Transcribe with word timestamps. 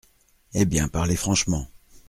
»Eh 0.55 0.65
bien, 0.65 0.87
parlez 0.87 1.15
franchement. 1.15 1.67